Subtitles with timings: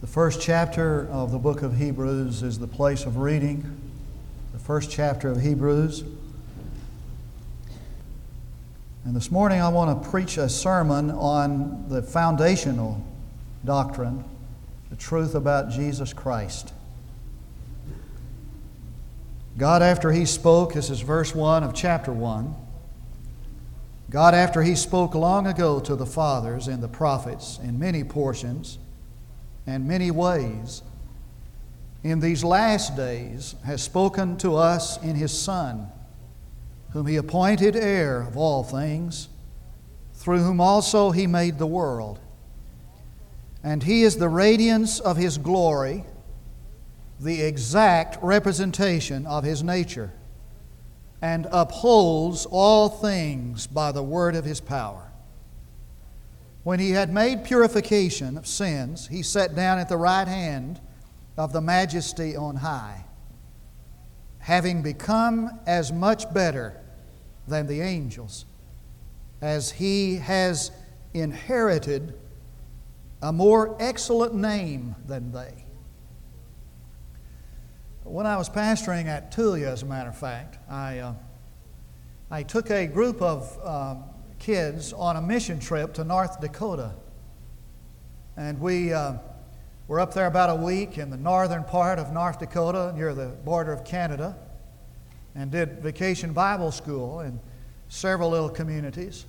[0.00, 3.78] The first chapter of the book of Hebrews is the place of reading.
[4.54, 6.04] The first chapter of Hebrews.
[9.04, 13.04] And this morning I want to preach a sermon on the foundational
[13.62, 14.24] doctrine,
[14.88, 16.72] the truth about Jesus Christ.
[19.58, 22.54] God, after He spoke, this is verse 1 of chapter 1.
[24.08, 28.78] God, after He spoke long ago to the fathers and the prophets in many portions
[29.66, 30.82] and many ways,
[32.02, 35.88] in these last days has spoken to us in His Son,
[36.92, 39.28] whom He appointed heir of all things,
[40.14, 42.18] through whom also He made the world.
[43.62, 46.04] And He is the radiance of His glory,
[47.18, 50.12] the exact representation of His nature
[51.22, 55.09] and upholds all things by the word of his power.
[56.62, 60.80] When he had made purification of sins, he sat down at the right hand
[61.36, 63.04] of the majesty on high,
[64.38, 66.78] having become as much better
[67.48, 68.44] than the angels,
[69.40, 70.70] as he has
[71.14, 72.14] inherited
[73.22, 75.64] a more excellent name than they.
[78.04, 81.14] When I was pastoring at Tulia, as a matter of fact, I, uh,
[82.30, 83.96] I took a group of uh,
[84.40, 86.94] kids on a mission trip to North Dakota.
[88.36, 89.18] And we uh,
[89.86, 93.26] were up there about a week in the northern part of North Dakota, near the
[93.26, 94.36] border of Canada,
[95.34, 97.38] and did vacation Bible school in
[97.88, 99.26] several little communities.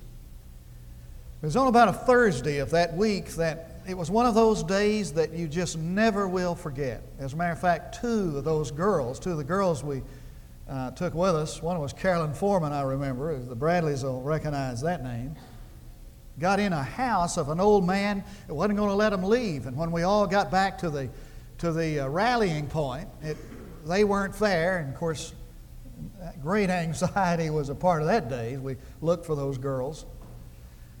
[1.42, 4.62] It was on about a Thursday of that week that it was one of those
[4.62, 7.02] days that you just never will forget.
[7.18, 10.02] As a matter of fact, two of those girls, two of the girls we
[10.72, 13.38] uh, took with us, one was Carolyn Foreman, I remember.
[13.38, 15.36] The Bradleys will recognize that name.
[16.38, 19.66] Got in a house of an old man that wasn't going to let them leave.
[19.66, 21.10] And when we all got back to the,
[21.58, 23.36] to the uh, rallying point, it,
[23.86, 24.78] they weren't there.
[24.78, 25.34] And of course,
[26.40, 28.56] great anxiety was a part of that day.
[28.56, 30.06] We looked for those girls.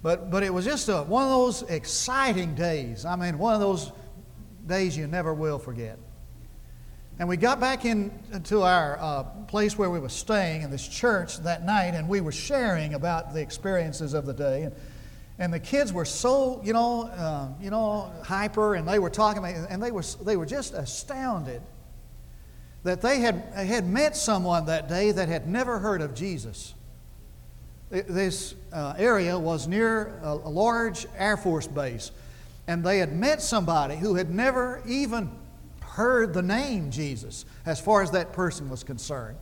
[0.02, 3.06] But, but it was just a, one of those exciting days.
[3.06, 3.90] I mean, one of those
[4.66, 5.98] days you never will forget.
[7.22, 11.38] And we got back into our uh, place where we were staying in this church
[11.44, 14.64] that night, and we were sharing about the experiences of the day.
[14.64, 14.74] And,
[15.38, 19.44] and the kids were so, you know, uh, you know, hyper, and they were talking,
[19.44, 21.62] and they were, they were just astounded
[22.82, 26.74] that they had, had met someone that day that had never heard of Jesus.
[27.88, 32.10] This uh, area was near a, a large Air Force base,
[32.66, 35.30] and they had met somebody who had never even
[35.92, 39.36] heard the name Jesus as far as that person was concerned.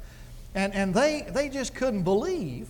[0.54, 2.68] And, and they, they just couldn't believe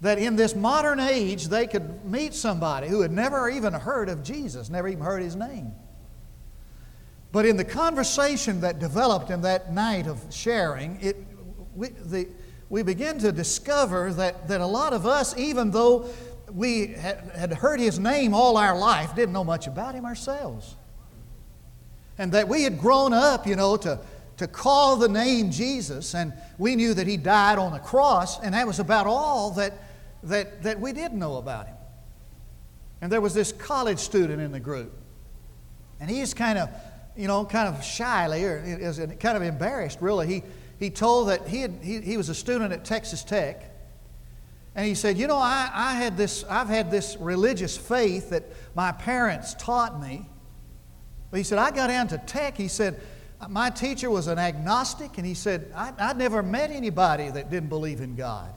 [0.00, 4.22] that in this modern age they could meet somebody who had never even heard of
[4.22, 5.72] Jesus, never even heard his name.
[7.32, 11.16] But in the conversation that developed in that night of sharing, it,
[11.76, 12.28] we, the,
[12.70, 16.08] we begin to discover that, that a lot of us, even though
[16.50, 20.76] we had heard his name all our life, didn't know much about him ourselves.
[22.20, 23.98] And that we had grown up, you know, to,
[24.36, 28.52] to call the name Jesus, and we knew that he died on the cross, and
[28.52, 29.72] that was about all that,
[30.24, 31.76] that, that we did know about him.
[33.00, 34.92] And there was this college student in the group,
[35.98, 36.68] and he's kind of,
[37.16, 38.60] you know, kind of shyly, or
[39.18, 40.26] kind of embarrassed, really.
[40.26, 40.42] He,
[40.78, 43.64] he told that he, had, he, he was a student at Texas Tech.
[44.74, 48.44] And he said, You know, I, I had this, I've had this religious faith that
[48.74, 50.26] my parents taught me.
[51.30, 52.56] But he said, I got into Tech.
[52.56, 53.00] He said,
[53.48, 57.68] My teacher was an agnostic, and he said, I, would never met anybody that didn't
[57.68, 58.52] believe in God.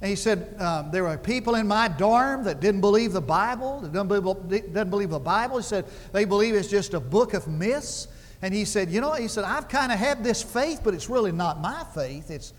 [0.00, 3.80] And he said, um, There were people in my dorm that didn't believe the Bible,
[3.80, 5.56] that didn't believe, didn't believe the Bible.
[5.56, 8.08] He said, They believe it's just a book of myths.
[8.40, 11.10] And he said, You know, he said, I've kind of had this faith, but it's
[11.10, 12.52] really not my faith, it's,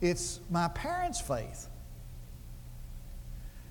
[0.00, 1.68] it's my parents' faith.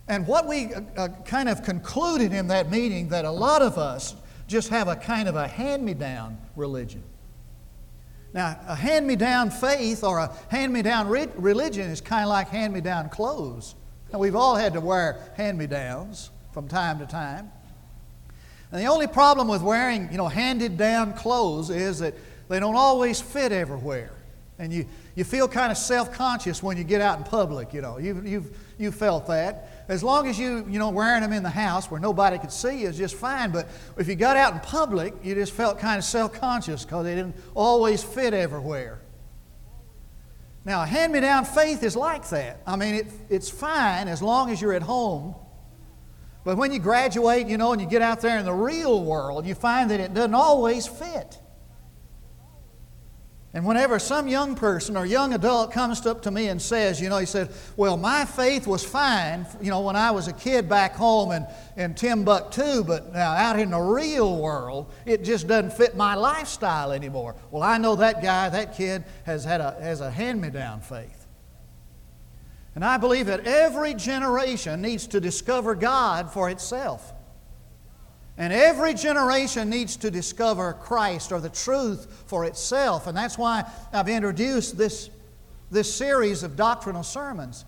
[0.07, 3.77] And what we uh, uh, kind of concluded in that meeting that a lot of
[3.77, 4.15] us
[4.47, 7.03] just have a kind of a hand me down religion.
[8.33, 12.23] Now, a hand me down faith or a hand me down re- religion is kind
[12.23, 13.75] of like hand me down clothes.
[14.11, 17.51] Now, we've all had to wear hand me downs from time to time.
[18.71, 22.13] And the only problem with wearing, you know, handed down clothes is that
[22.49, 24.11] they don't always fit everywhere.
[24.59, 24.85] And you,
[25.15, 27.97] you feel kind of self-conscious when you get out in public, you know.
[27.97, 29.74] You've, you've, you felt that.
[29.87, 32.81] As long as you, you know, wearing them in the house where nobody could see
[32.81, 33.51] you is just fine.
[33.51, 33.67] But
[33.97, 37.35] if you got out in public, you just felt kind of self-conscious because they didn't
[37.53, 39.01] always fit everywhere.
[40.65, 42.61] Now, hand-me-down faith is like that.
[42.65, 45.35] I mean, it, it's fine as long as you're at home
[46.45, 49.47] But when you graduate, you know, and you get out there in the real world,
[49.47, 51.39] you find that it doesn't always fit.
[53.55, 57.07] And whenever some young person or young adult comes up to me and says, you
[57.07, 60.67] know, he said, Well, my faith was fine, you know, when I was a kid
[60.67, 61.47] back home in,
[61.77, 66.91] in Timbuktu, but now out in the real world, it just doesn't fit my lifestyle
[66.91, 67.33] anymore.
[67.49, 70.81] Well, I know that guy, that kid, has had a, has a hand me down
[70.81, 71.25] faith.
[72.75, 77.13] And I believe that every generation needs to discover God for itself.
[78.37, 83.07] And every generation needs to discover Christ or the truth for itself.
[83.07, 85.09] And that's why I've introduced this,
[85.71, 87.63] this series of doctrinal sermons.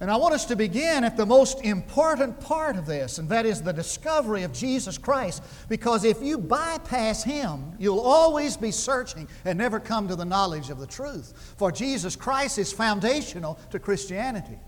[0.00, 3.44] And I want us to begin at the most important part of this, and that
[3.44, 5.42] is the discovery of Jesus Christ.
[5.68, 10.70] Because if you bypass Him, you'll always be searching and never come to the knowledge
[10.70, 11.54] of the truth.
[11.56, 14.58] For Jesus Christ is foundational to Christianity.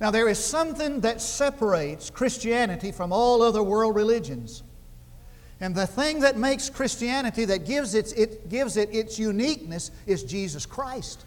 [0.00, 4.62] Now, there is something that separates Christianity from all other world religions.
[5.60, 10.22] And the thing that makes Christianity, that gives it, it, gives it its uniqueness, is
[10.22, 11.22] Jesus Christ.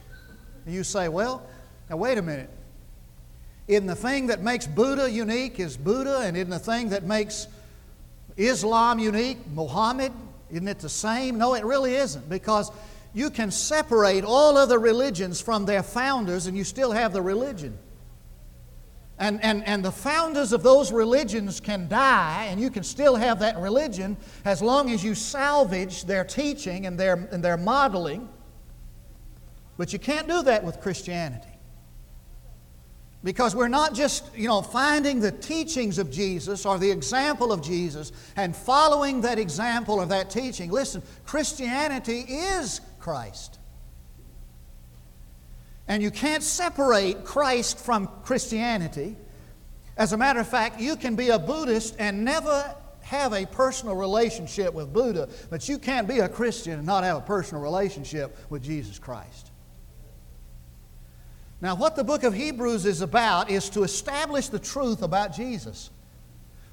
[0.65, 1.45] And you say, well,
[1.87, 2.49] now wait a minute.
[3.67, 7.47] In the thing that makes Buddha unique is Buddha, and in the thing that makes
[8.37, 10.11] Islam unique, Muhammad,
[10.49, 11.37] isn't it the same?
[11.37, 12.71] No, it really isn't, because
[13.13, 17.77] you can separate all other religions from their founders and you still have the religion.
[19.23, 23.39] And, and, and the founders of those religions can die, and you can still have
[23.39, 28.27] that religion as long as you salvage their teaching and their, and their modeling.
[29.77, 31.57] But you can't do that with Christianity.
[33.23, 37.61] Because we're not just, you know, finding the teachings of Jesus or the example of
[37.61, 40.69] Jesus and following that example or that teaching.
[40.69, 43.59] Listen, Christianity is Christ.
[45.88, 49.18] And you can't separate Christ from Christianity.
[49.97, 53.95] As a matter of fact, you can be a Buddhist and never have a personal
[53.95, 58.35] relationship with Buddha, but you can't be a Christian and not have a personal relationship
[58.50, 59.51] with Jesus Christ.
[61.62, 65.91] Now, what the book of Hebrews is about is to establish the truth about Jesus.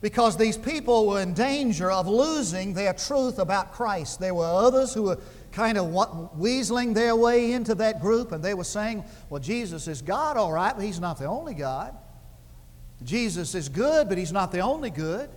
[0.01, 4.19] Because these people were in danger of losing their truth about Christ.
[4.19, 5.19] There were others who were
[5.53, 5.87] kind of
[6.39, 10.53] weaseling their way into that group, and they were saying, Well, Jesus is God, all
[10.53, 11.97] right, but He's not the only God.
[13.03, 15.31] Jesus is good, but He's not the only good.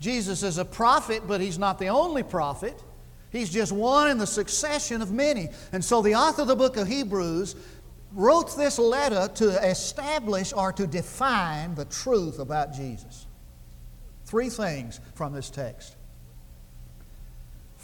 [0.00, 2.82] Jesus is a prophet, but He's not the only prophet.
[3.30, 5.48] He's just one in the succession of many.
[5.72, 7.56] And so the author of the book of Hebrews
[8.12, 13.26] wrote this letter to establish or to define the truth about Jesus.
[14.24, 15.96] Three things from this text.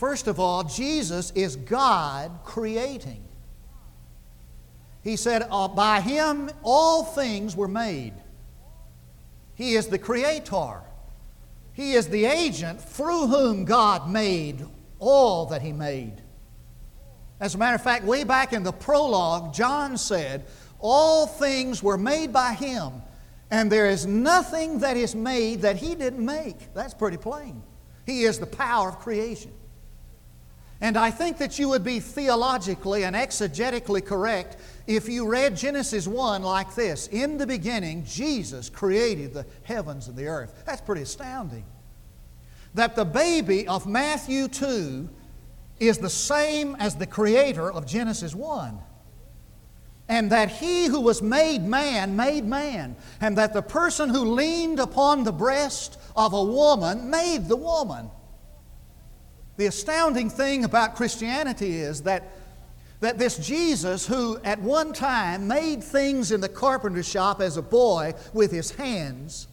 [0.01, 3.23] First of all, Jesus is God creating.
[5.05, 8.15] He said, uh, By Him all things were made.
[9.57, 10.81] He is the creator.
[11.75, 14.65] He is the agent through whom God made
[15.01, 16.23] all that He made.
[17.39, 20.47] As a matter of fact, way back in the prologue, John said,
[20.79, 23.03] All things were made by him,
[23.51, 26.73] and there is nothing that is made that he didn't make.
[26.73, 27.63] That's pretty plain.
[28.07, 29.53] He is the power of creation.
[30.81, 34.57] And I think that you would be theologically and exegetically correct
[34.87, 40.17] if you read Genesis 1 like this In the beginning, Jesus created the heavens and
[40.17, 40.63] the earth.
[40.65, 41.65] That's pretty astounding.
[42.75, 45.09] That the baby of Matthew 2
[45.81, 48.79] is the same as the creator of Genesis 1.
[50.09, 52.97] And that he who was made man made man.
[53.21, 58.11] And that the person who leaned upon the breast of a woman made the woman.
[59.61, 62.33] The astounding thing about Christianity is that,
[63.01, 67.63] that this Jesus, who at one time made things in the carpenter shop as a
[67.63, 69.49] boy with his hands,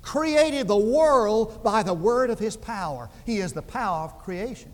[0.00, 3.10] created the world by the word of his power.
[3.26, 4.72] He is the power of creation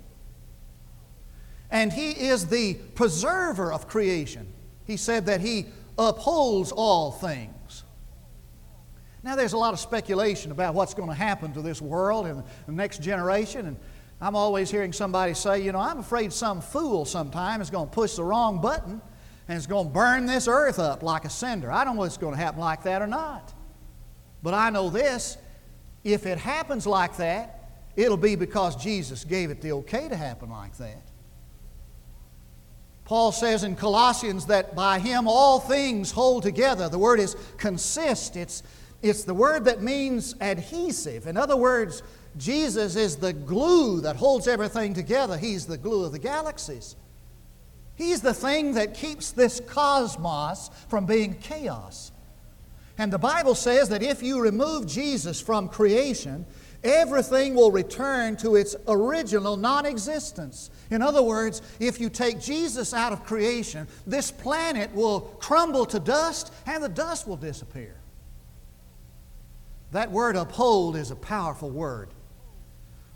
[1.70, 4.46] and He is the preserver of creation.
[4.86, 5.66] He said that He
[5.98, 7.82] upholds all things.
[9.22, 12.44] Now, there's a lot of speculation about what's going to happen to this world in
[12.66, 13.76] the next generation, and
[14.20, 17.94] I'm always hearing somebody say, you know, I'm afraid some fool sometime is going to
[17.94, 19.00] push the wrong button
[19.48, 21.70] and it's going to burn this earth up like a cinder.
[21.70, 23.52] I don't know if it's going to happen like that or not.
[24.42, 25.36] But I know this
[26.02, 30.50] if it happens like that, it'll be because Jesus gave it the okay to happen
[30.50, 31.02] like that.
[33.04, 36.88] Paul says in Colossians that by him all things hold together.
[36.88, 38.36] The word is consist.
[38.36, 38.62] It's,
[39.02, 41.26] it's the word that means adhesive.
[41.26, 42.02] In other words,
[42.36, 45.38] Jesus is the glue that holds everything together.
[45.38, 46.96] He's the glue of the galaxies.
[47.94, 52.12] He's the thing that keeps this cosmos from being chaos.
[52.98, 56.46] And the Bible says that if you remove Jesus from creation,
[56.84, 60.70] everything will return to its original non existence.
[60.90, 65.98] In other words, if you take Jesus out of creation, this planet will crumble to
[65.98, 67.96] dust and the dust will disappear.
[69.92, 72.10] That word uphold is a powerful word.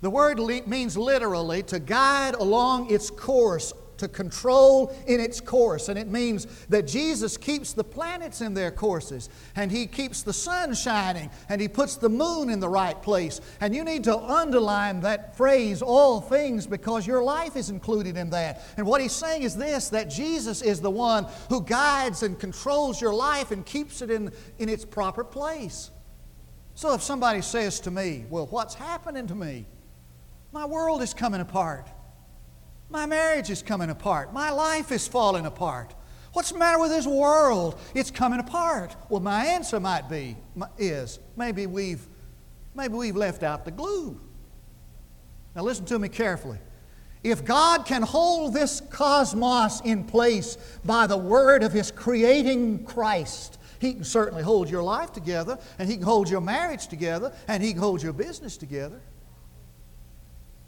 [0.01, 5.89] The word means literally to guide along its course to control in its course.
[5.89, 10.33] And it means that Jesus keeps the planets in their courses, and He keeps the
[10.33, 13.41] sun shining, and He puts the moon in the right place.
[13.61, 18.31] And you need to underline that phrase, all things, because your life is included in
[18.31, 18.63] that.
[18.77, 23.01] And what He's saying is this that Jesus is the one who guides and controls
[23.01, 25.91] your life and keeps it in, in its proper place.
[26.75, 29.67] So if somebody says to me, Well, what's happening to me?
[30.53, 31.89] My world is coming apart.
[32.89, 34.33] My marriage is coming apart.
[34.33, 35.95] My life is falling apart.
[36.33, 37.79] What's the matter with this world?
[37.95, 38.95] It's coming apart.
[39.09, 40.37] Well, my answer might be
[40.79, 42.07] is maybe we've
[42.75, 44.21] maybe we've left out the glue.
[45.55, 46.59] Now listen to me carefully.
[47.23, 53.59] If God can hold this cosmos in place by the word of his creating Christ,
[53.79, 57.63] he can certainly hold your life together, and he can hold your marriage together, and
[57.63, 59.01] he can hold your business together.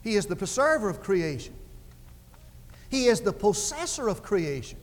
[0.03, 1.55] He is the preserver of creation.
[2.91, 4.79] He is the possessor of creation.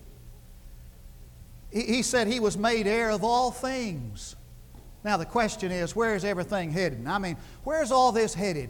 [1.72, 4.36] He said he was made heir of all things.
[5.04, 7.06] Now, the question is, where is everything headed?
[7.08, 8.70] I mean, where's all this headed?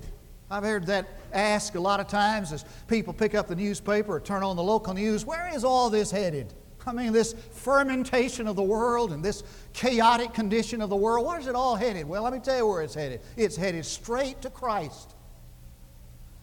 [0.51, 4.19] I've heard that asked a lot of times as people pick up the newspaper or
[4.19, 5.25] turn on the local news.
[5.25, 6.53] Where is all this headed?
[6.85, 11.39] I mean, this fermentation of the world and this chaotic condition of the world, where
[11.39, 12.07] is it all headed?
[12.07, 13.21] Well, let me tell you where it's headed.
[13.37, 15.15] It's headed straight to Christ.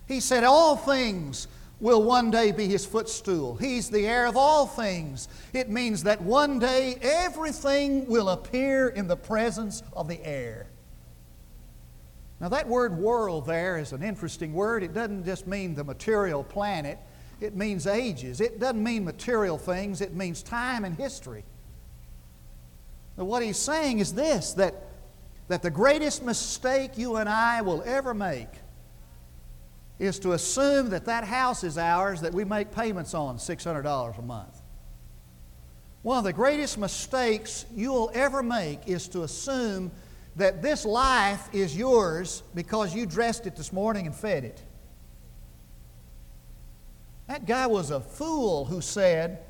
[0.07, 1.49] He said, All things
[1.81, 3.57] will one day be his footstool.
[3.57, 5.29] He's the heir of all things.
[5.53, 10.67] It means that one day everything will appear in the presence of the heir.
[12.41, 14.83] Now, that word world there is an interesting word.
[14.83, 16.99] It doesn't just mean the material planet,
[17.41, 18.41] it means ages.
[18.41, 21.45] It doesn't mean material things, it means time and history.
[23.17, 24.75] Now, what he's saying is this that,
[25.49, 28.49] that the greatest mistake you and I will ever make
[29.99, 34.23] is to assume that that house is ours that we make payments on $600 a
[34.23, 34.61] month.
[36.03, 39.91] One of the greatest mistakes you'll ever make is to assume
[40.37, 44.63] that this life is yours because you dressed it this morning and fed it.
[47.27, 49.41] That guy was a fool who said,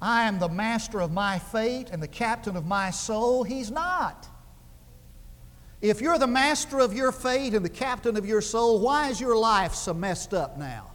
[0.00, 3.42] I am the master of my fate and the captain of my soul.
[3.42, 4.28] He's not.
[5.80, 9.20] If you're the master of your fate and the captain of your soul, why is
[9.20, 10.90] your life so messed up now?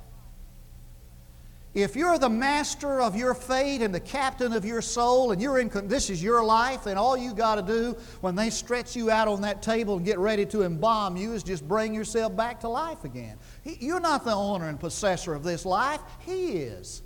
[1.73, 5.59] If you're the master of your fate and the captain of your soul, and you're
[5.59, 9.09] in, this is your life, and all you got to do when they stretch you
[9.09, 12.59] out on that table and get ready to embalm you is just bring yourself back
[12.61, 13.37] to life again.
[13.63, 17.03] You're not the owner and possessor of this life, He is.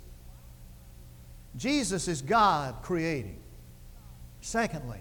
[1.54, 3.38] Jesus is God creating.
[4.40, 5.00] Secondly,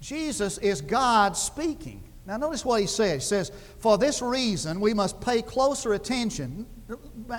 [0.00, 2.02] Jesus is God speaking.
[2.26, 3.22] Now, notice what he says.
[3.22, 6.66] He says, For this reason, we must pay closer attention.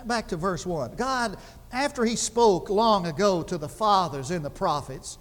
[0.06, 0.96] Back to verse 1.
[0.96, 1.38] God,
[1.72, 5.18] after he spoke long ago to the fathers and the prophets,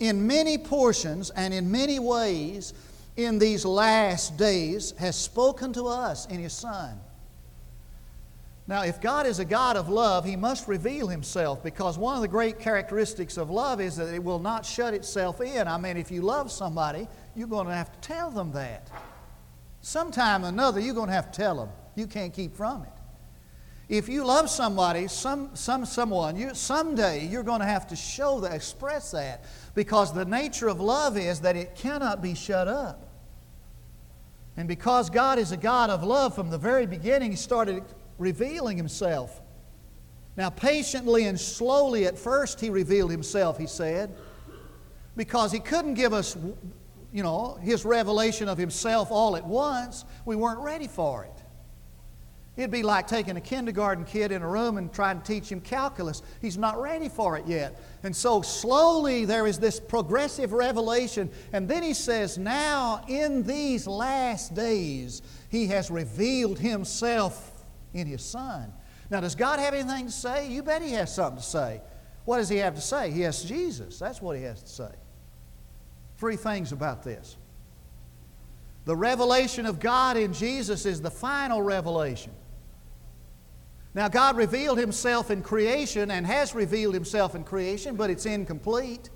[0.00, 2.74] in many portions and in many ways
[3.16, 6.98] in these last days, has spoken to us in his Son
[8.66, 12.22] now, if God is a God of love, He must reveal Himself because one of
[12.22, 15.68] the great characteristics of love is that it will not shut itself in.
[15.68, 17.06] I mean, if you love somebody,
[17.36, 18.90] you're going to have to tell them that.
[19.82, 21.68] Sometime or another, you're going to have to tell them.
[21.94, 22.88] You can't keep from it.
[23.90, 28.40] If you love somebody, some, some, someone, you, someday you're going to have to show
[28.40, 29.44] that, express that,
[29.74, 33.10] because the nature of love is that it cannot be shut up.
[34.56, 37.84] And because God is a God of love from the very beginning, He started
[38.18, 39.40] revealing himself.
[40.36, 44.14] Now, patiently and slowly at first, he revealed himself, he said,
[45.16, 46.36] because he couldn't give us,
[47.12, 50.04] you know, his revelation of himself all at once.
[50.24, 51.30] We weren't ready for it.
[52.56, 55.60] It'd be like taking a kindergarten kid in a room and trying to teach him
[55.60, 56.22] calculus.
[56.40, 57.80] He's not ready for it yet.
[58.04, 61.30] And so slowly there is this progressive revelation.
[61.52, 67.53] And then he says, Now in these last days, he has revealed himself
[67.94, 68.72] in His Son.
[69.10, 70.50] Now, does God have anything to say?
[70.50, 71.80] You bet He has something to say.
[72.24, 73.10] What does He have to say?
[73.10, 73.98] He has Jesus.
[73.98, 74.90] That's what He has to say.
[76.18, 77.36] Three things about this.
[78.84, 82.32] The revelation of God in Jesus is the final revelation.
[83.94, 89.08] Now, God revealed Himself in creation and has revealed Himself in creation, but it's incomplete.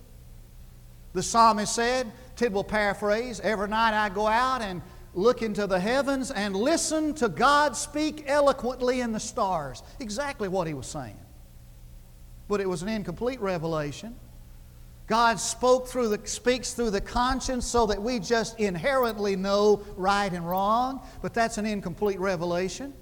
[1.15, 4.81] The psalmist said, Tidwell paraphrase, every night I go out and
[5.19, 9.83] look into the heavens and listen to God speak eloquently in the stars.
[10.01, 11.19] Exactly what he was saying.
[12.49, 14.15] But it was an incomplete revelation.
[15.09, 20.31] God spoke through the, speaks through the conscience so that we just inherently know right
[20.31, 22.93] and wrong, but that's an incomplete revelation.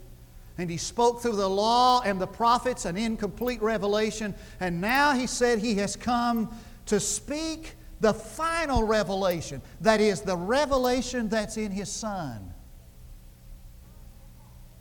[0.57, 4.35] And He spoke through the law and the prophets, an incomplete revelation.
[4.61, 6.49] And now He said He has come
[6.87, 12.53] to speak the final revelation that is, the revelation that's in His Son.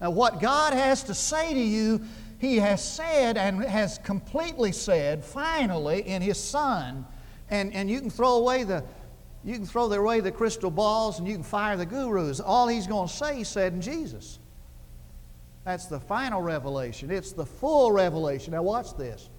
[0.01, 2.01] Now, what God has to say to you,
[2.39, 7.05] He has said and has completely said finally in His Son.
[7.49, 8.83] And, and you can throw away the
[9.45, 12.39] you can throw away the crystal balls and you can fire the gurus.
[12.39, 14.39] All he's going to say, he said in Jesus.
[15.63, 17.11] That's the final revelation.
[17.11, 18.53] It's the full revelation.
[18.53, 19.29] Now, watch this.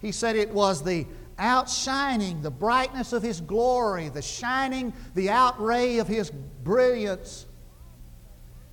[0.00, 1.06] He said it was the
[1.40, 7.46] outshining, the brightness of His glory, the shining, the outray of His brilliance.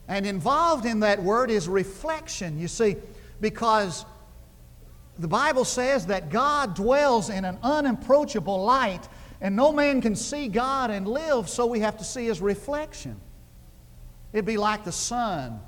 [0.08, 2.98] And involved in that word is reflection, you see,
[3.42, 4.06] because
[5.18, 9.08] the Bible says that God dwells in an unapproachable light,
[9.42, 13.20] and no man can see God and live, so we have to see His reflection.
[14.34, 15.60] It'd be like the sun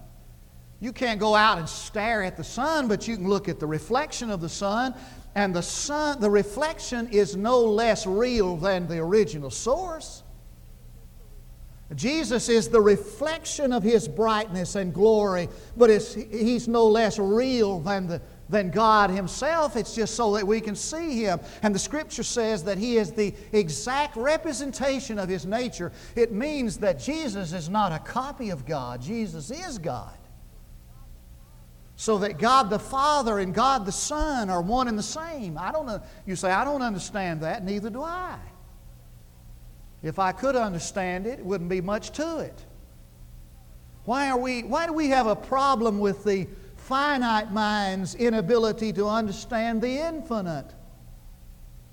[0.82, 3.68] you can't go out and stare at the sun, but you can look at the
[3.68, 4.96] reflection of the sun,
[5.36, 10.24] and the sun, the reflection is no less real than the original source.
[11.96, 18.06] Jesus is the reflection of His brightness and glory, but He's no less real than,
[18.06, 19.76] the, than God Himself.
[19.76, 21.40] It's just so that we can see Him.
[21.64, 25.92] And the Scripture says that He is the exact representation of His nature.
[26.16, 30.19] It means that Jesus is not a copy of God, Jesus is God
[32.00, 35.58] so that God the Father and God the Son are one and the same.
[35.58, 36.02] I don't know.
[36.26, 38.40] You say, I don't understand that, neither do I.
[40.02, 42.66] If I could understand it, it wouldn't be much to it.
[44.06, 49.06] Why, are we, why do we have a problem with the finite mind's inability to
[49.06, 50.74] understand the infinite?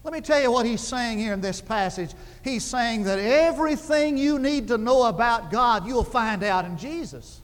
[0.04, 2.12] Let me tell you what he's saying here in this passage.
[2.44, 7.42] He's saying that everything you need to know about God, you'll find out in Jesus.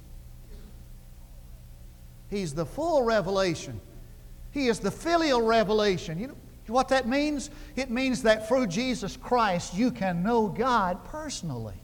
[2.33, 3.79] He's the full revelation.
[4.53, 6.19] He is the filial revelation.
[6.19, 7.51] You know what that means?
[7.77, 11.75] It means that through Jesus Christ you can know God personally.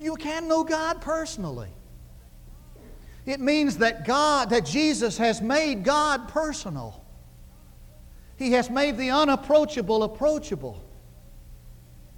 [0.00, 1.68] You can know God personally.
[3.26, 7.04] It means that God, that Jesus has made God personal.
[8.38, 10.82] He has made the unapproachable approachable.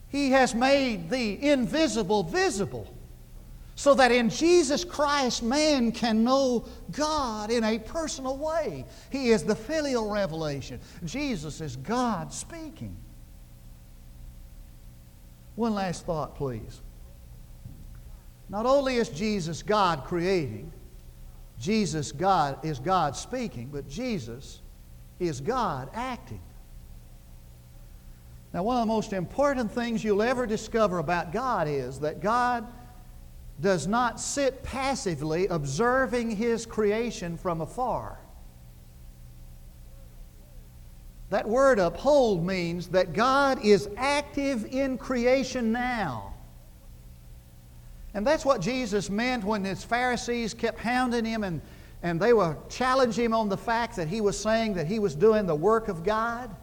[0.07, 2.87] He has made the invisible visible
[3.75, 8.85] so that in Jesus Christ man can know God in a personal way.
[9.11, 10.81] He is the filial revelation.
[11.05, 12.97] Jesus is God speaking.
[15.55, 16.81] One last thought, please.
[18.49, 20.73] Not only is Jesus God creating,
[21.59, 24.61] Jesus God is God speaking, but Jesus
[25.19, 26.41] is God acting.
[28.53, 32.67] Now, one of the most important things you'll ever discover about God is that God
[33.63, 38.19] does not sit passively observing his creation from afar.
[41.31, 46.35] That word uphold means that God is active in creation now.
[48.13, 51.63] And that's what Jesus meant when his Pharisees kept hounding him and,
[52.03, 55.15] and they were challenging him on the fact that he was saying that he was
[55.15, 56.55] doing the work of God.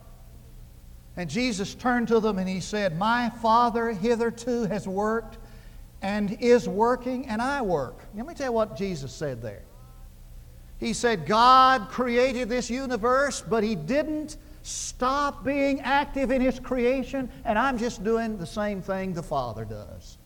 [1.17, 5.39] And Jesus turned to them and he said, My Father hitherto has worked
[6.01, 7.99] and is working, and I work.
[8.15, 9.63] Let me tell you what Jesus said there.
[10.77, 17.29] He said, God created this universe, but He didn't stop being active in His creation,
[17.43, 20.17] and I'm just doing the same thing the Father does.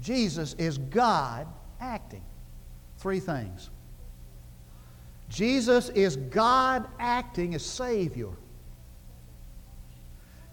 [0.00, 1.46] Jesus is God
[1.80, 2.22] acting.
[2.98, 3.70] Three things.
[5.28, 8.30] Jesus is God acting as Savior.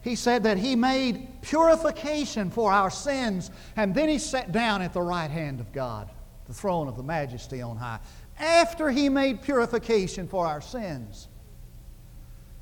[0.06, 4.94] He said that He made purification for our sins, and then He sat down at
[4.94, 6.12] the right hand of God,
[6.46, 7.98] the throne of the majesty on high,
[8.38, 11.28] after He made purification for our sins.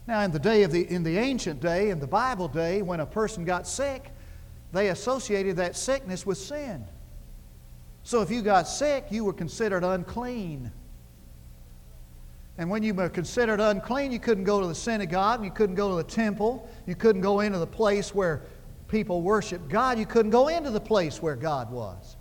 [0.07, 3.01] Now, in the day of the, in the ancient day, in the Bible day, when
[3.01, 4.11] a person got sick,
[4.71, 6.85] they associated that sickness with sin.
[8.03, 10.71] So if you got sick, you were considered unclean.
[12.57, 15.89] And when you were considered unclean, you couldn't go to the synagogue, you couldn't go
[15.89, 18.43] to the temple, you couldn't go into the place where
[18.87, 22.15] people worshiped God, you couldn't go into the place where God was.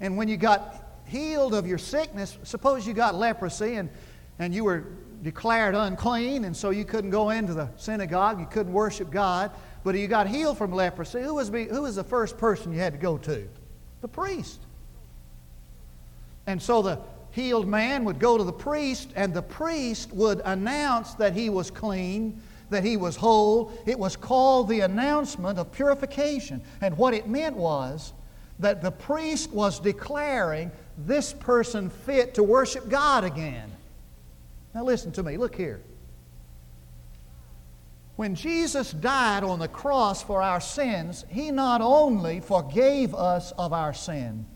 [0.00, 3.90] And when you got healed of your sickness, suppose you got leprosy and,
[4.38, 4.84] and you were
[5.22, 9.50] declared unclean, and so you couldn't go into the synagogue, you couldn't worship God,
[9.82, 11.20] but you got healed from leprosy.
[11.22, 13.48] Who was, who was the first person you had to go to?
[14.02, 14.60] The priest.
[16.46, 16.98] And so the
[17.34, 21.68] healed man would go to the priest, and the priest would announce that he was
[21.68, 23.72] clean, that he was whole.
[23.86, 26.62] It was called the announcement of purification.
[26.80, 28.12] And what it meant was
[28.60, 33.68] that the priest was declaring this person fit to worship God again.
[34.72, 35.36] Now, listen to me.
[35.36, 35.80] Look here.
[38.14, 43.72] When Jesus died on the cross for our sins, He not only forgave us of
[43.72, 44.46] our sin,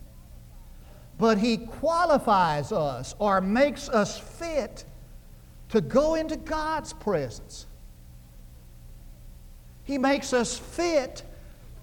[1.19, 4.85] but He qualifies us or makes us fit
[5.69, 7.67] to go into God's presence.
[9.83, 11.23] He makes us fit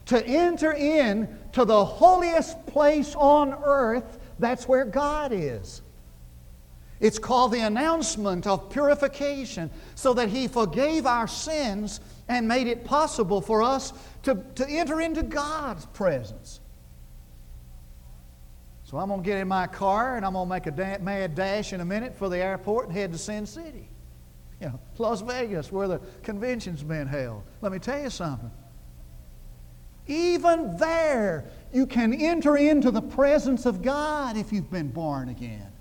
[0.06, 4.18] to enter in to the holiest place on earth.
[4.38, 5.82] That's where God is.
[6.98, 12.84] It's called the announcement of purification, so that He forgave our sins and made it
[12.84, 16.60] possible for us to, to enter into God's presence.
[18.86, 20.98] So I'm going to get in my car and I'm going to make a da-
[21.02, 23.88] mad dash in a minute for the airport and head to Sin City.
[24.60, 27.42] You know, Las Vegas, where the convention's been held.
[27.62, 28.50] Let me tell you something.
[30.06, 35.72] Even there, you can enter into the presence of God if you've been born again.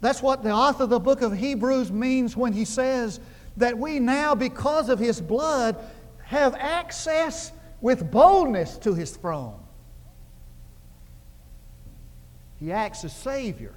[0.00, 3.20] That's what the author of the book of Hebrews means when he says
[3.58, 5.76] that we now, because of his blood,
[6.24, 7.52] have access
[7.82, 9.59] with boldness to his throne.
[12.60, 13.74] He acts as Savior.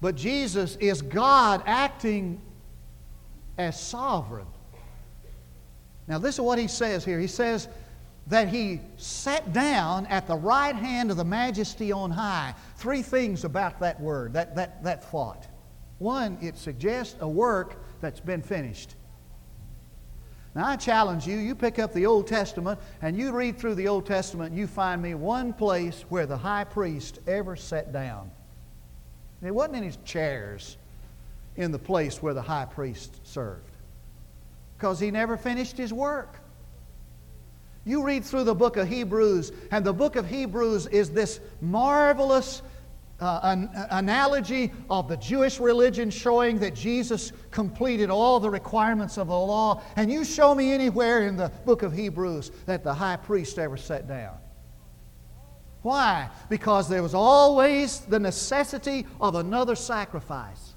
[0.00, 2.40] But Jesus is God acting
[3.58, 4.46] as sovereign.
[6.06, 7.18] Now, this is what he says here.
[7.18, 7.68] He says
[8.28, 12.54] that he sat down at the right hand of the majesty on high.
[12.76, 15.48] Three things about that word, that, that, that thought.
[15.98, 18.94] One, it suggests a work that's been finished.
[20.54, 23.88] Now, I challenge you, you pick up the Old Testament and you read through the
[23.88, 28.30] Old Testament, you find me one place where the high priest ever sat down.
[29.40, 30.76] There wasn't any chairs
[31.56, 33.70] in the place where the high priest served
[34.76, 36.38] because he never finished his work.
[37.84, 42.62] You read through the book of Hebrews, and the book of Hebrews is this marvelous
[43.20, 49.26] uh, an analogy of the Jewish religion showing that Jesus completed all the requirements of
[49.28, 49.82] the law.
[49.96, 53.76] And you show me anywhere in the book of Hebrews that the high priest ever
[53.76, 54.36] sat down.
[55.82, 56.28] Why?
[56.48, 60.74] Because there was always the necessity of another sacrifice.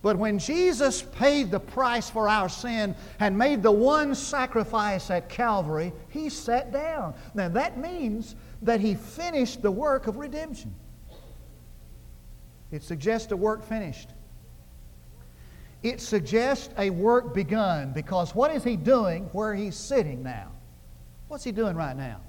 [0.00, 5.28] But when Jesus paid the price for our sin and made the one sacrifice at
[5.28, 7.14] Calvary, he sat down.
[7.34, 10.74] Now that means that he finished the work of redemption.
[12.70, 14.10] It suggests a work finished.
[15.82, 20.50] It suggests a work begun because what is he doing where he's sitting now?
[21.28, 22.20] What's he doing right now?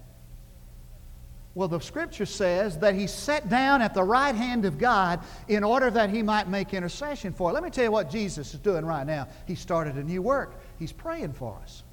[1.55, 5.63] Well, the scripture says that he sat down at the right hand of God in
[5.63, 7.49] order that he might make intercession for.
[7.49, 7.53] It.
[7.53, 9.27] Let me tell you what Jesus is doing right now.
[9.47, 10.61] He started a new work.
[10.77, 11.83] He's praying for us.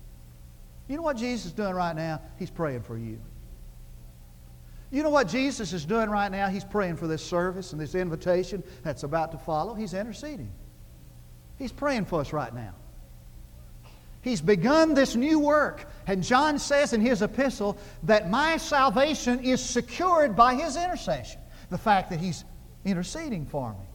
[0.89, 2.21] You know what Jesus is doing right now?
[2.39, 3.19] He's praying for you.
[4.97, 6.49] You know what Jesus is doing right now?
[6.49, 9.75] He's praying for this service and this invitation that's about to follow.
[9.75, 10.51] He's interceding.
[11.59, 12.73] He's praying for us right now.
[14.23, 15.87] He's begun this new work.
[16.07, 21.43] And John says in his epistle that my salvation is secured by his intercession.
[21.69, 22.47] The fact that he's
[22.87, 23.87] interceding for me.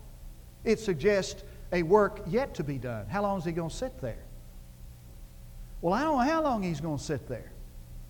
[0.64, 3.08] It suggests a work yet to be done.
[3.08, 4.24] How long is he going to sit there?
[5.82, 7.52] Well, I don't know how long he's going to sit there.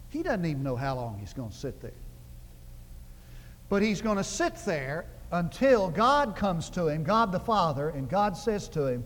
[0.09, 1.93] He doesn't even know how long he's going to sit there.
[3.71, 8.09] But he's going to sit there until God comes to him, God the Father, and
[8.09, 9.05] God says to him,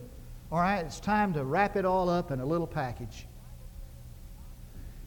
[0.51, 3.27] all right, it's time to wrap it all up in a little package.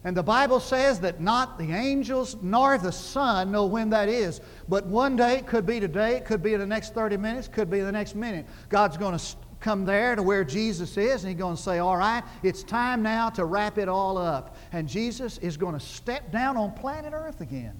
[0.05, 4.39] And the Bible says that not the angels nor the Son know when that is.
[4.69, 7.49] But one day, it could be today, it could be in the next 30 minutes,
[7.49, 8.45] could be the next minute.
[8.69, 9.25] God's going to
[9.59, 13.03] come there to where Jesus is, and He's going to say, All right, it's time
[13.03, 14.55] now to wrap it all up.
[14.71, 17.77] And Jesus is going to step down on planet Earth again.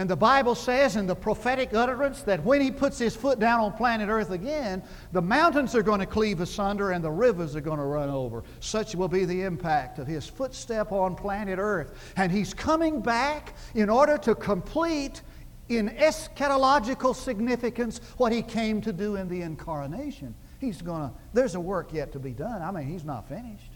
[0.00, 3.60] And the Bible says in the prophetic utterance that when he puts his foot down
[3.60, 4.82] on planet Earth again,
[5.12, 8.42] the mountains are going to cleave asunder and the rivers are going to run over.
[8.60, 12.14] Such will be the impact of his footstep on planet Earth.
[12.16, 15.20] And he's coming back in order to complete
[15.68, 20.34] in eschatological significance what he came to do in the incarnation.
[20.60, 22.62] He's going to, there's a work yet to be done.
[22.62, 23.72] I mean, he's not finished.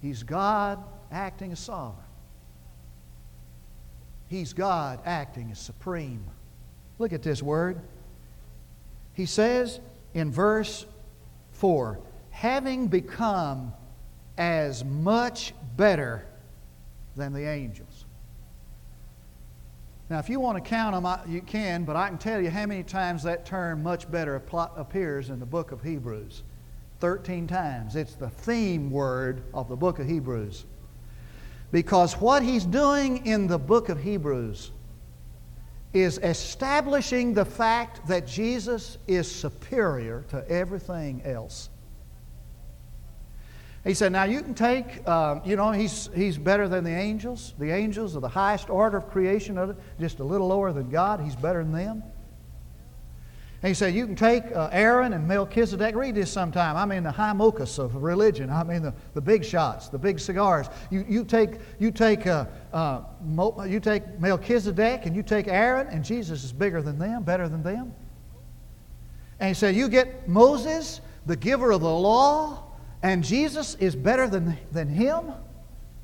[0.00, 2.06] He's God acting as sovereign.
[4.32, 6.24] He's God acting as supreme.
[6.98, 7.78] Look at this word.
[9.12, 9.78] He says
[10.14, 10.86] in verse
[11.52, 13.74] 4 having become
[14.38, 16.24] as much better
[17.14, 18.06] than the angels.
[20.08, 22.64] Now, if you want to count them, you can, but I can tell you how
[22.64, 24.42] many times that term much better
[24.76, 26.42] appears in the book of Hebrews.
[27.00, 27.96] 13 times.
[27.96, 30.64] It's the theme word of the book of Hebrews.
[31.72, 34.70] Because what he's doing in the book of Hebrews
[35.94, 41.70] is establishing the fact that Jesus is superior to everything else.
[43.84, 47.54] He said, Now you can take, um, you know, he's, he's better than the angels.
[47.58, 51.20] The angels are the highest order of creation, just a little lower than God.
[51.20, 52.02] He's better than them.
[53.62, 55.94] And he said, You can take uh, Aaron and Melchizedek.
[55.94, 56.76] Read this sometime.
[56.76, 58.50] I mean, the high mucus of religion.
[58.50, 60.66] I mean, the, the big shots, the big cigars.
[60.90, 63.02] You, you take, you, take, uh, uh,
[63.68, 67.62] you take Melchizedek and you take Aaron, and Jesus is bigger than them, better than
[67.62, 67.94] them.
[69.38, 72.64] And he said, You get Moses, the giver of the law,
[73.04, 75.32] and Jesus is better than, than him?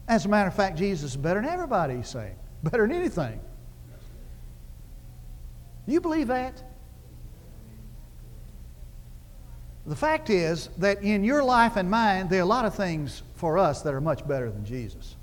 [0.07, 2.37] As a matter of fact, Jesus is better than everybody, he's saying.
[2.62, 3.40] Better than anything.
[5.87, 6.62] You believe that?
[9.88, 13.22] The fact is that in your life and mine, there are a lot of things
[13.37, 15.16] for us that are much better than Jesus.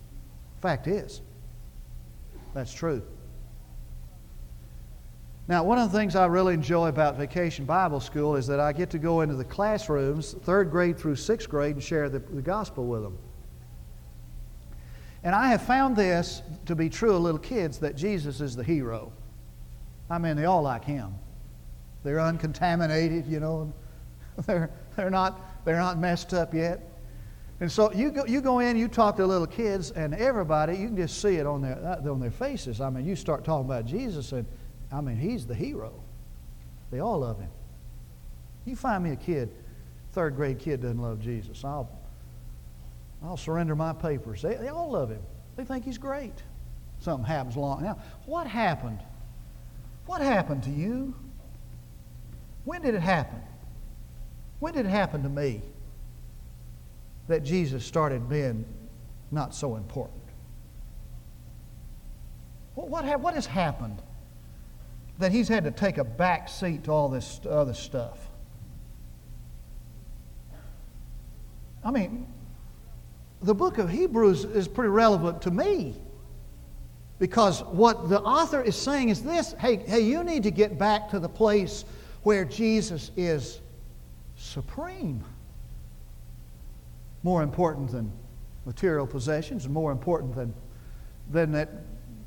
[0.59, 1.21] Fact is,
[2.55, 3.03] that's true.
[5.47, 8.73] Now, one of the things I really enjoy about Vacation Bible School is that I
[8.73, 12.41] get to go into the classrooms, third grade through sixth grade, and share the, the
[12.41, 13.19] gospel with them.
[15.23, 18.63] And I have found this to be true of little kids that Jesus is the
[18.63, 19.13] hero.
[20.09, 21.13] I mean, they all like him.
[22.03, 23.71] They're uncontaminated, you know,
[24.45, 26.91] they're, they're, not, they're not messed up yet.
[27.61, 30.87] And so you go, you go in, you talk to little kids, and everybody, you
[30.87, 32.81] can just see it on their, uh, on their faces.
[32.81, 34.45] I mean, you start talking about Jesus, and
[34.91, 35.93] I mean, he's the hero.
[36.91, 37.49] They all love him.
[38.65, 39.49] You find me a kid,
[40.11, 41.63] third grade kid doesn't love Jesus.
[41.63, 41.89] I'll,
[43.23, 44.41] I'll surrender my papers.
[44.41, 45.21] They, they all love him.
[45.55, 46.33] They think he's great.
[46.99, 47.83] Something happens along.
[47.83, 48.99] Now, what happened?
[50.07, 51.13] What happened to you?
[52.65, 53.41] When did it happen?
[54.59, 55.61] When did it happen to me
[57.27, 58.65] that Jesus started being
[59.31, 60.21] not so important?
[62.75, 64.01] What, what, what has happened?
[65.19, 68.19] that he's had to take a back seat to all this other stuff.
[71.83, 72.27] I mean,
[73.41, 75.95] the book of Hebrews is pretty relevant to me
[77.19, 81.09] because what the author is saying is this hey, hey, you need to get back
[81.11, 81.85] to the place
[82.23, 83.61] where Jesus is
[84.45, 85.23] supreme.
[87.23, 88.11] More important than
[88.65, 90.53] material possessions, and more important than,
[91.31, 91.69] than that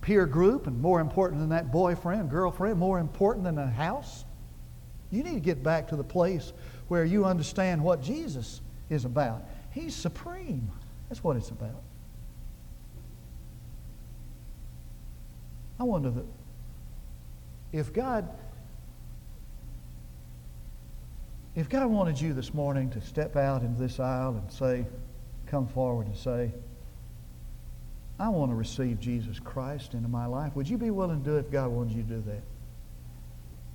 [0.01, 4.25] peer group and more important than that boyfriend, girlfriend, more important than a house.
[5.11, 6.53] You need to get back to the place
[6.89, 9.45] where you understand what Jesus is about.
[9.71, 10.71] He's supreme.
[11.09, 11.83] That's what it's about.
[15.81, 16.25] I wonder that
[17.73, 18.29] if God
[21.59, 24.87] if God wanted you this morning to step out into this aisle and say,
[25.47, 26.53] come forward and say,
[28.17, 30.55] I want to receive Jesus Christ into my life.
[30.55, 32.43] Would you be willing to do it if God wanted you to do that?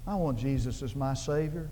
[0.08, 1.69] I want Jesus as my Savior.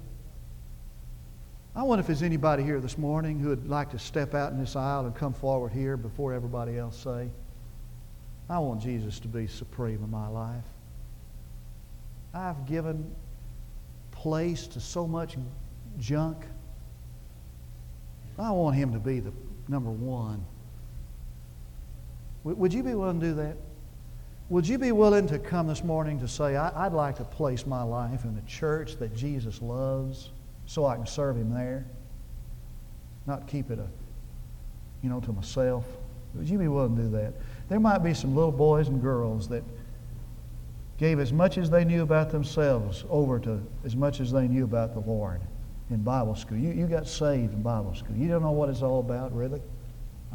[1.77, 4.59] I wonder if there's anybody here this morning who would like to step out in
[4.59, 7.29] this aisle and come forward here before everybody else say,
[8.49, 10.65] I want Jesus to be supreme in my life.
[12.33, 13.15] I've given
[14.11, 15.37] place to so much
[15.99, 16.45] junk.
[18.37, 19.31] I want him to be the
[19.67, 20.43] number one.
[22.43, 23.57] Would you be willing to do that?
[24.49, 27.83] Would you be willing to come this morning to say, I'd like to place my
[27.83, 30.31] life in the church that Jesus loves
[30.65, 31.85] so I can serve him there?
[33.27, 33.87] Not keep it a,
[35.03, 35.85] you know, to myself.
[36.33, 37.33] Would you be willing to do that?
[37.69, 39.63] There might be some little boys and girls that
[40.97, 44.63] gave as much as they knew about themselves over to as much as they knew
[44.63, 45.41] about the Lord
[45.91, 46.57] in Bible school.
[46.57, 48.15] You, you got saved in Bible school.
[48.15, 49.61] You don't know what it's all about, really?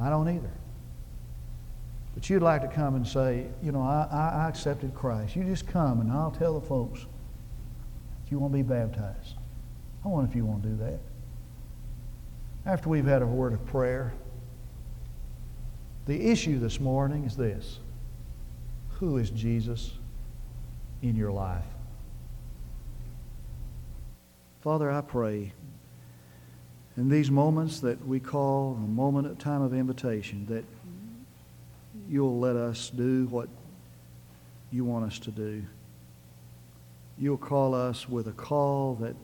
[0.00, 0.50] I don't either.
[2.14, 5.36] But you'd like to come and say, you know, I, I accepted Christ.
[5.36, 7.04] You just come and I'll tell the folks
[8.24, 9.34] if you want to be baptized.
[10.04, 10.98] I wonder if you want to do that.
[12.64, 14.12] After we've had a word of prayer,
[16.06, 17.80] the issue this morning is this
[18.98, 19.92] Who is Jesus
[21.02, 21.64] in your life?
[24.66, 25.52] Father, I pray
[26.96, 30.64] in these moments that we call a moment of time of invitation that
[32.08, 33.48] you'll let us do what
[34.72, 35.62] you want us to do.
[37.16, 39.14] you'll call us with a call that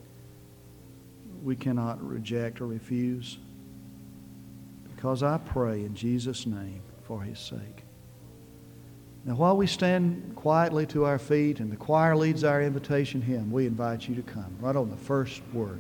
[1.42, 3.38] we cannot reject or refuse.
[4.94, 7.82] Because I pray in Jesus' name for his sake.
[9.24, 13.52] Now, while we stand quietly to our feet and the choir leads our invitation hymn,
[13.52, 15.78] we invite you to come right on the first word.